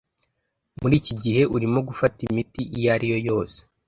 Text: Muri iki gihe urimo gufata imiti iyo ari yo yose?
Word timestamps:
Muri 0.79 0.93
iki 1.01 1.13
gihe 1.23 1.41
urimo 1.55 1.79
gufata 1.87 2.19
imiti 2.29 2.61
iyo 2.77 2.87
ari 2.95 3.07
yo 3.11 3.19
yose? 3.27 3.57